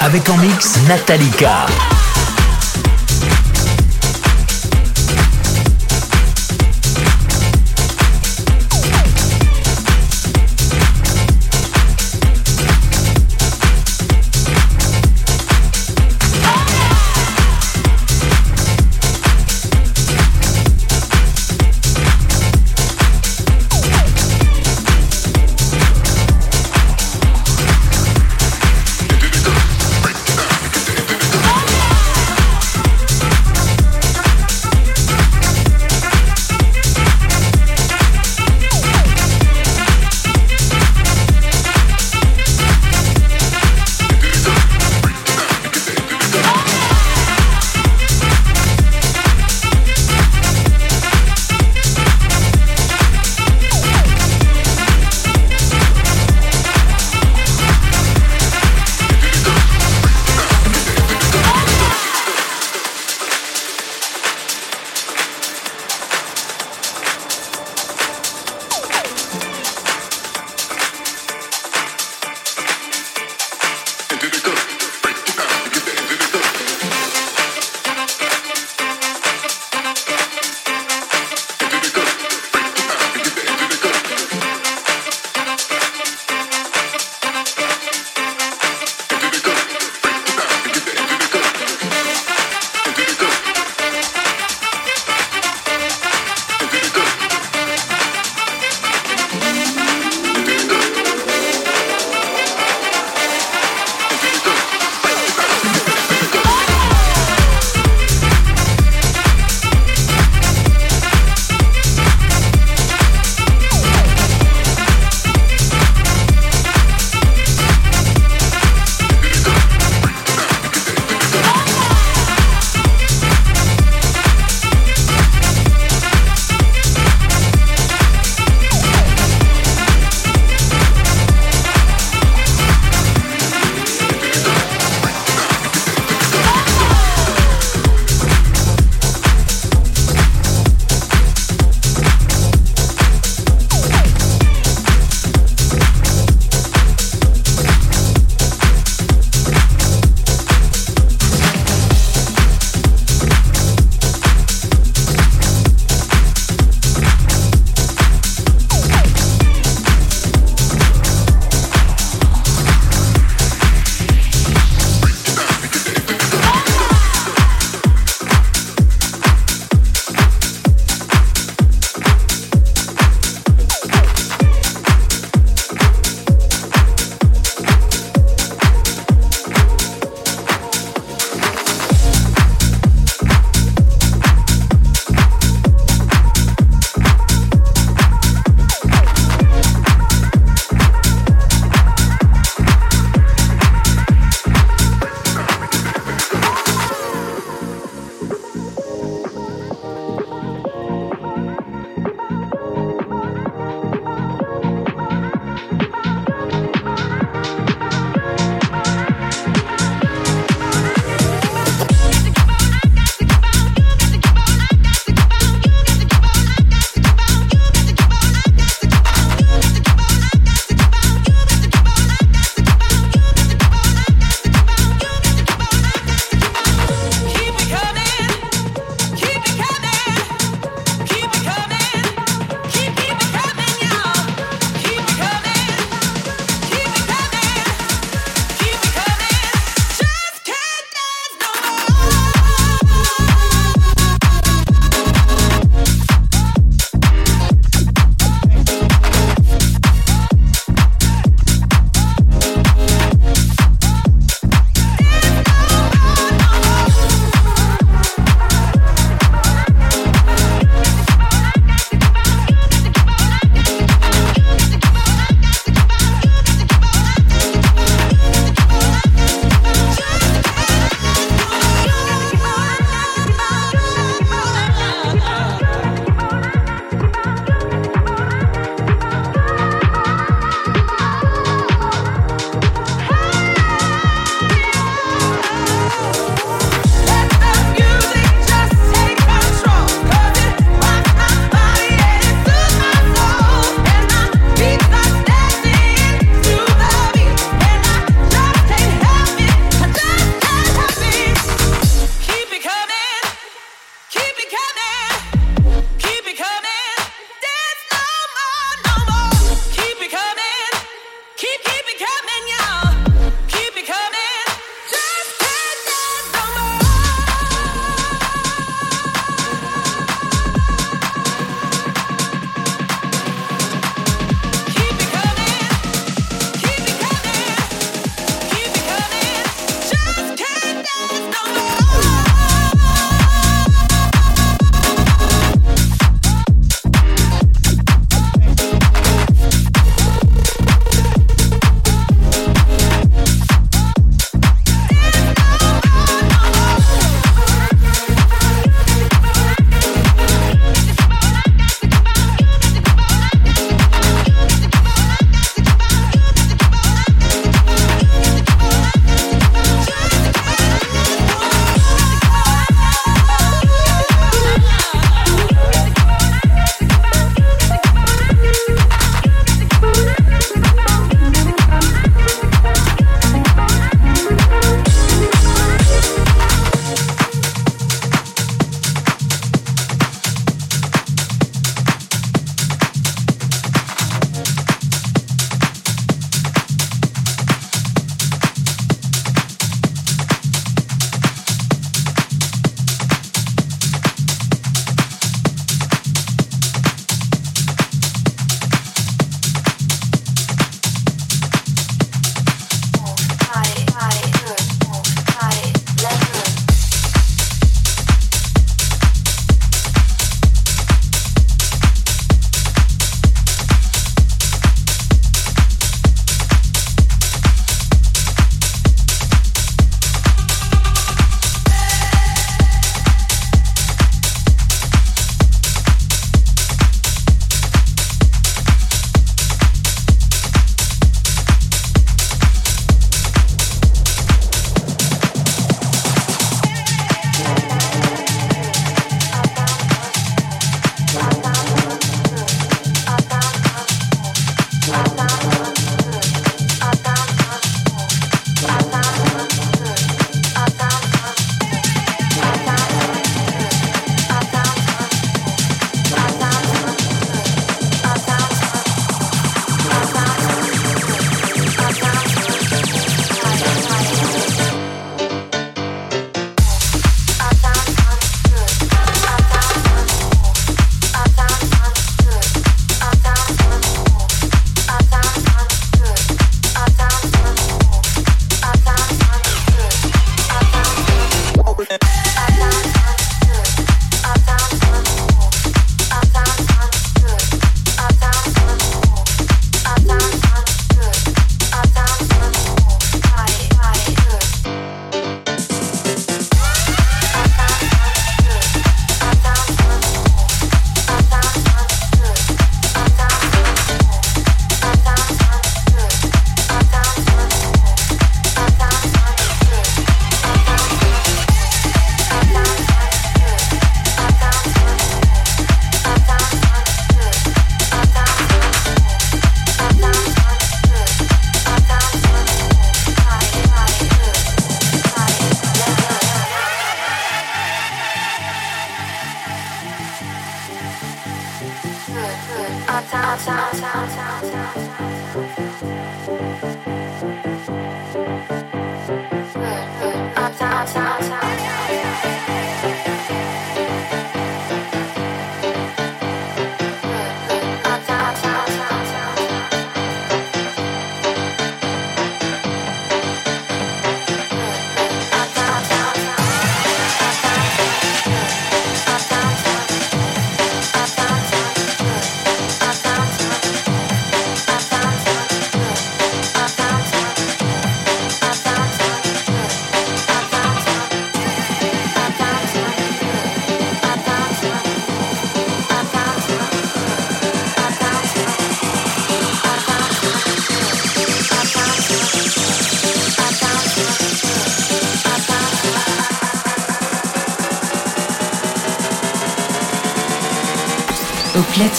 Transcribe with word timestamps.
Avec 0.00 0.28
en 0.28 0.36
mix 0.38 0.80
Natalika. 0.88 1.66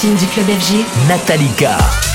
Du 0.09 0.25
club 0.25 0.49
FG. 0.49 0.83
Natalika. 1.07 1.77
tempo. 1.77 2.10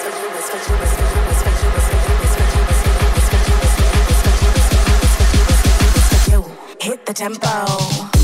This 0.00 0.08
the 7.04 7.12
for 7.34 8.19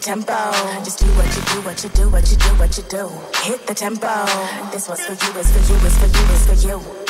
the 0.00 0.06
tempo. 0.06 0.82
Just 0.84 0.98
do 0.98 1.06
what 1.06 1.26
you 1.36 1.42
do, 1.42 1.60
what 1.62 1.82
you 1.82 1.90
do, 1.90 2.10
what 2.10 2.30
you 2.30 2.36
do, 2.36 2.48
what 2.58 2.76
you 2.76 2.84
do. 2.84 3.08
Hit 3.42 3.66
the 3.66 3.74
tempo. 3.74 4.24
This 4.70 4.88
was 4.88 5.00
for 5.00 5.12
you, 5.12 5.38
it's 5.38 5.50
for 5.52 5.72
you, 5.72 5.78
it's 5.86 5.98
for 5.98 6.06
you, 6.06 6.54
it's 6.54 6.62
for 6.62 6.68
you. 6.68 7.09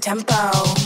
tempo. 0.00 0.79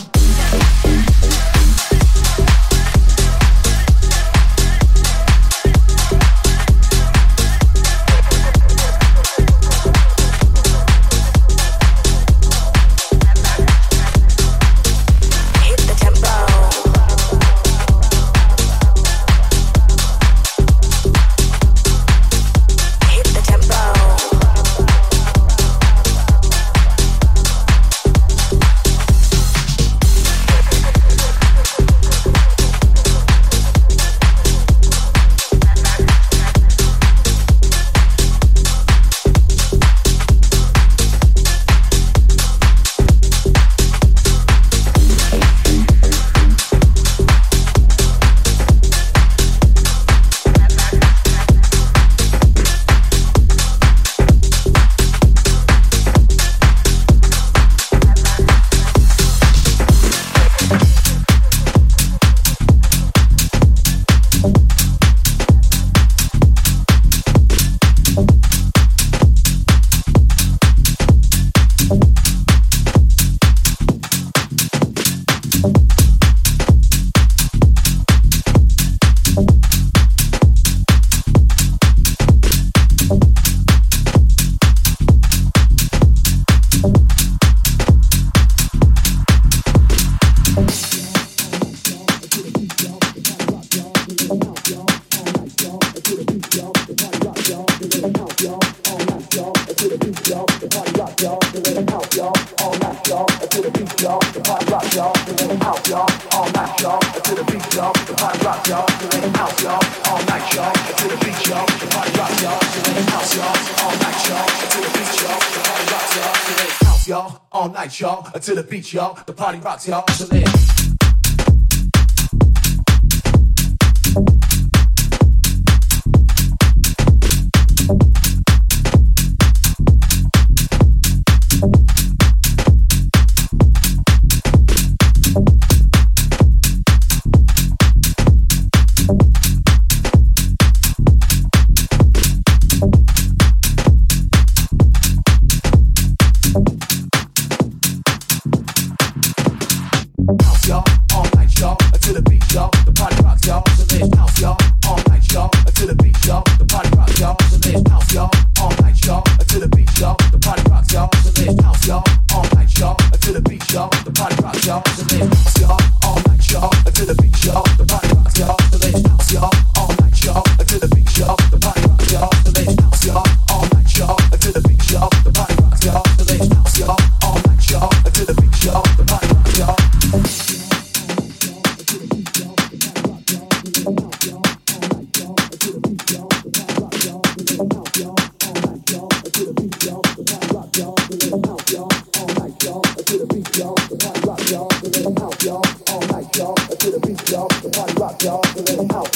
y'all. 118.93 119.17
The 119.25 119.33
party 119.33 119.59
rocks, 119.59 119.87
y'all. 119.87 120.07
So 120.09 120.25
let 120.31 120.54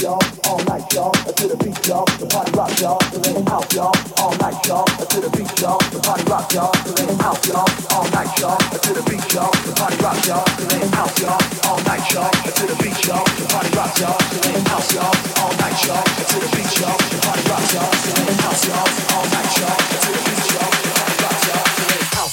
y'all, 0.01 0.19
all 0.47 0.63
night 0.63 0.85
y'all, 0.93 1.11
to 1.11 1.47
the 1.47 1.57
beat 1.59 1.75
y'all, 1.87 2.05
the 2.19 2.25
party 2.27 2.51
rock 2.55 2.71
y'all, 2.79 2.99
the 3.11 3.19
rhythm 3.19 3.45
house 3.45 3.67
y'all, 3.75 3.91
all 4.19 4.31
night 4.39 4.55
y'all, 4.67 4.85
to 4.85 5.17
the 5.19 5.29
beat 5.35 5.51
y'all, 5.59 5.79
the 5.91 5.99
party 5.99 6.23
rock 6.31 6.47
y'all, 6.53 6.71
the 6.87 6.91
rhythm 6.95 7.19
house 7.19 7.43
y'all, 7.47 7.67
all 7.91 8.07
night 8.15 8.31
y'all, 8.39 8.57
to 8.57 8.91
the 8.95 9.03
beat 9.09 9.27
y'all, 9.33 9.51
the 9.51 9.71
party 9.75 9.97
rock 9.99 10.19
y'all, 10.23 10.45
the 10.55 10.63
rhythm 10.71 10.91
house 10.95 11.19
y'all, 11.19 11.41
all 11.67 11.79
night 11.83 12.05
y'all, 12.13 12.31
to 12.31 12.63
the 12.63 12.75
beat 12.79 12.99
y'all, 13.07 13.25
the 13.27 13.45
party 13.51 13.71
rock 13.75 13.91
y'all, 13.99 14.19
the 14.31 14.37
rhythm 14.47 14.65
house 14.71 14.93
y'all, 14.95 15.15
all 15.43 15.53
night 15.59 15.79
y'all, 15.83 16.03
to 16.05 16.35
the 16.39 16.49
beat 16.55 16.71
y'all, 16.79 16.95
the 16.95 17.17
party 17.19 17.43
rock 17.49 17.65
y'all, 17.75 17.91
the 17.91 18.09
rhythm 18.15 18.37
house 18.39 18.63
y'all, 18.67 18.87
all 19.15 19.25
night 19.35 19.51
y'all, 19.59 19.79
to 19.79 20.09
the 20.15 20.21
beat 20.23 20.47
y'all, 20.53 20.71
the 20.79 20.89
party 20.95 21.17
rock 21.23 21.39
y'all. 21.43 21.78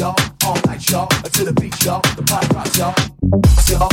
rocks, 0.00 0.30
all 0.44 0.54
All 0.54 0.60
night, 0.66 0.88
the 0.88 1.52
beach, 1.60 1.84
y'all. 1.84 2.00
The 2.16 2.22
party 2.22 2.54
rocks, 2.54 2.78
y'all. 2.78 2.94
Y'all. 3.68 3.88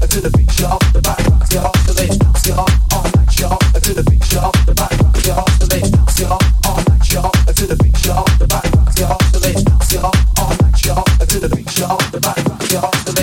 The 0.00 0.30
beach. 0.36 0.56
The 0.58 1.00
party 1.02 1.30
rocks. 1.30 1.48
The 1.50 1.92
late 1.94 2.16
rocks, 2.22 2.50
all 2.50 2.66
All 2.90 3.02
night, 3.04 3.28
the 3.84 4.04
beach. 4.10 4.30
The 4.30 4.74
party 4.74 4.96
rocks. 4.96 5.58
The 5.58 5.66
late 5.68 5.90
rocks, 5.94 6.22
all 6.22 6.40
All 6.66 6.82
night, 6.88 7.04
the 7.56 7.76
beach. 7.82 8.02
The 8.02 8.46
party 8.48 8.70
rocks. 8.76 8.94
The 8.96 9.38
late 9.38 9.62
rocks, 9.68 9.94
all 9.94 10.12
All 10.38 10.54
night, 10.58 10.78
the 11.28 11.48
beach. 11.54 11.76
The 11.76 12.20
party 12.20 12.42
rocks. 12.76 13.17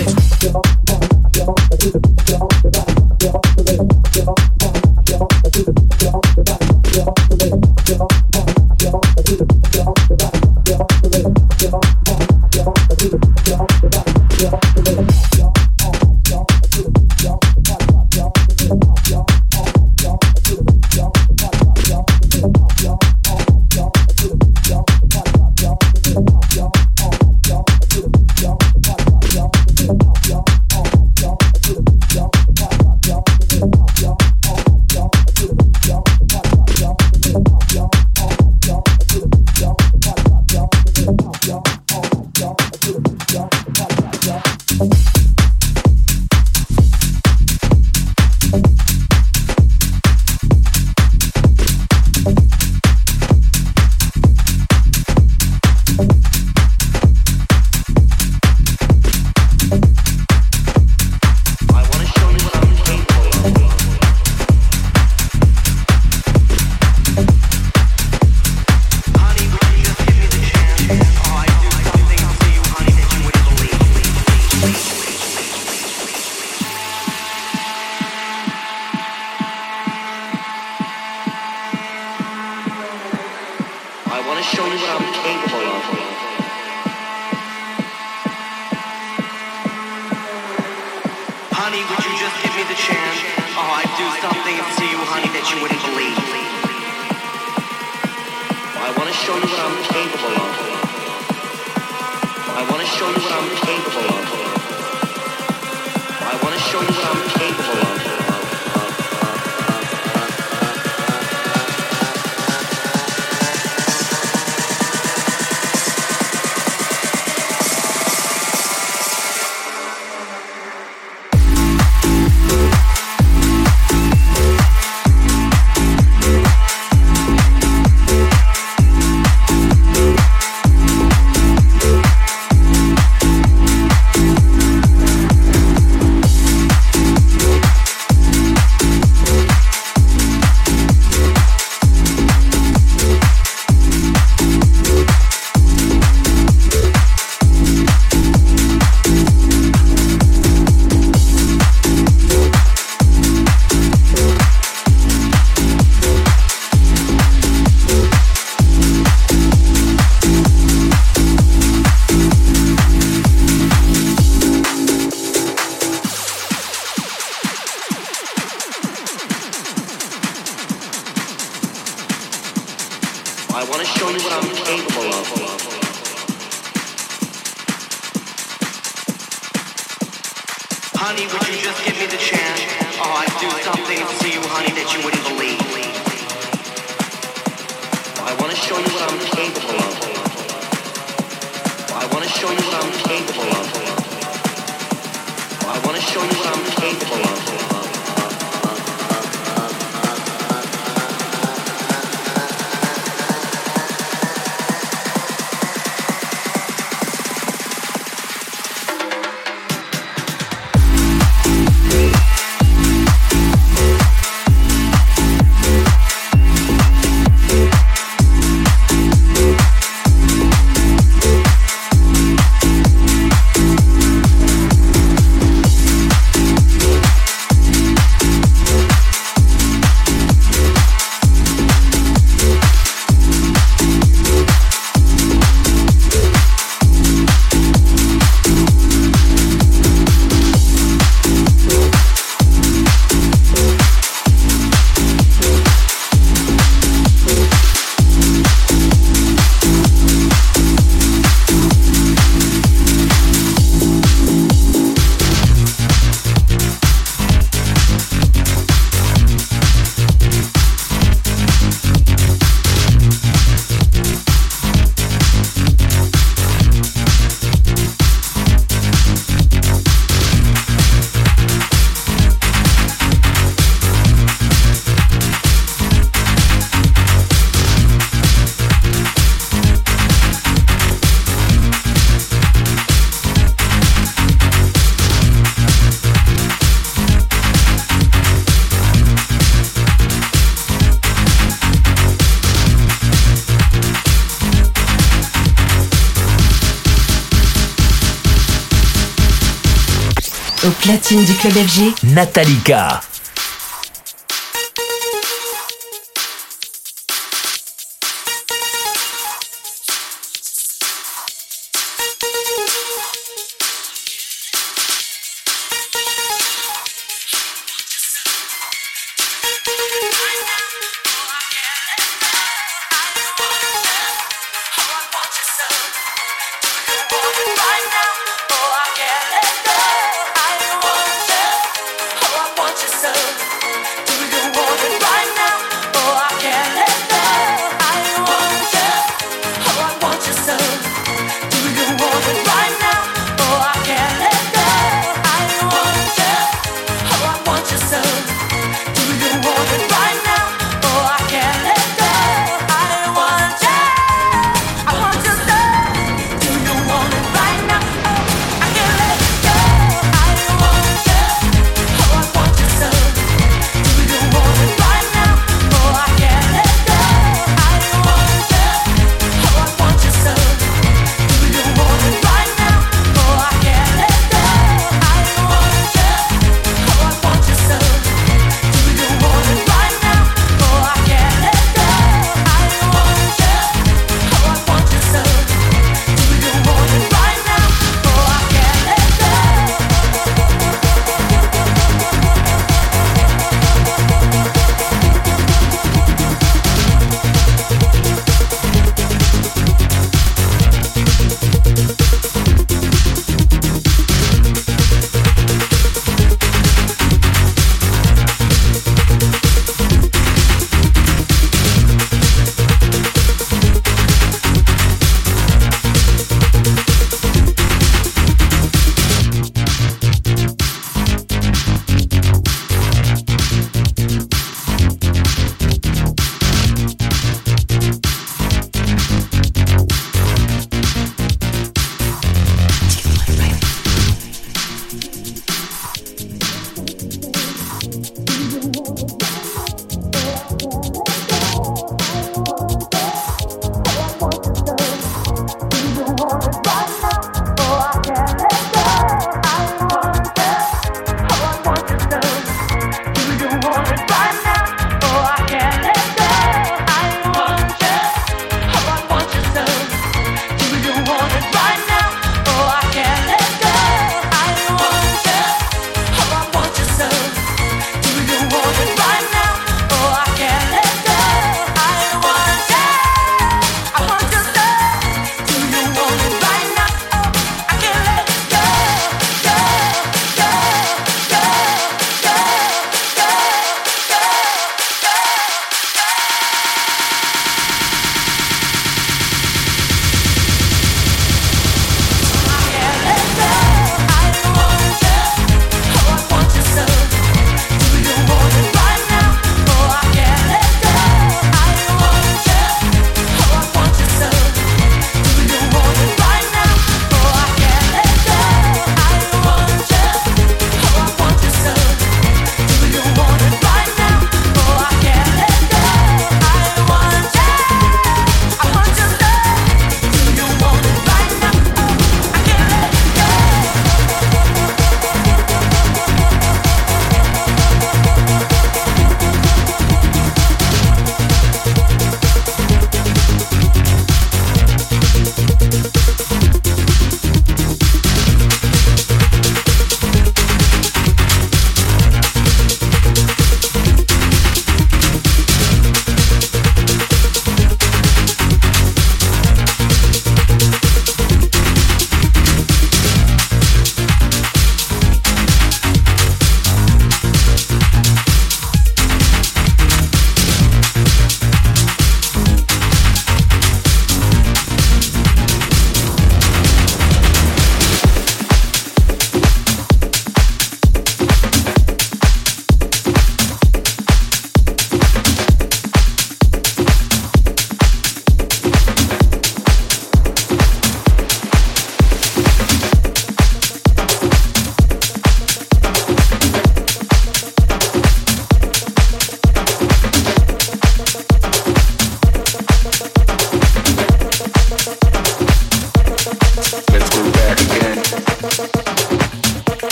Latine 300.86 301.24
du 301.24 301.32
club 301.34 301.52
FG. 301.52 301.94
Natalika. 302.02 303.00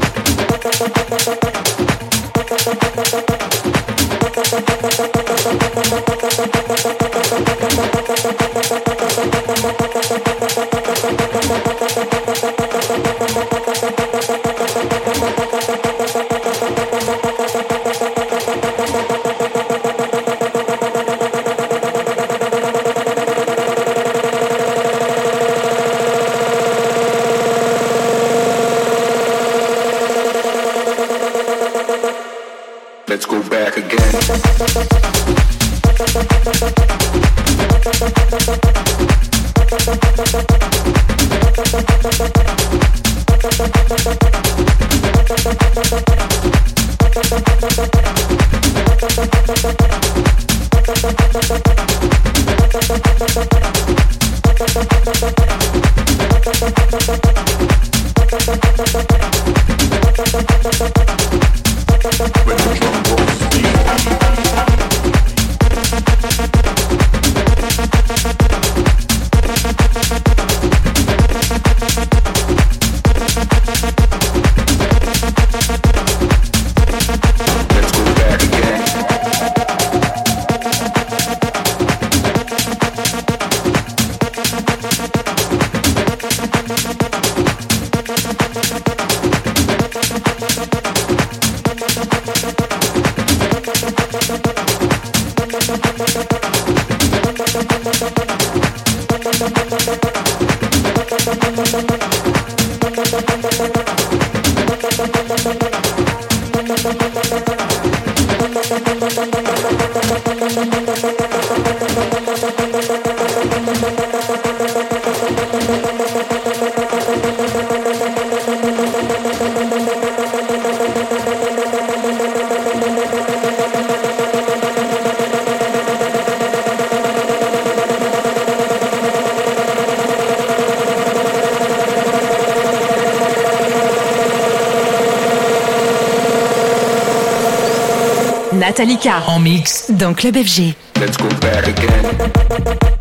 Metallica 138.79 139.25
en 139.27 139.41
mix 139.41 139.91
dans 139.91 140.15
Club 140.15 140.37
FG. 140.37 140.73
Let's 141.01 141.17
go 141.17 141.27
back 141.41 141.67
again. 141.67 142.98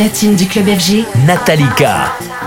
Platine 0.00 0.34
du 0.34 0.46
club 0.46 0.64
FG, 0.66 1.04
Natalika. 1.26 2.16
Natalika 2.16 2.39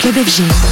Club 0.00 0.16
FG. 0.16 0.69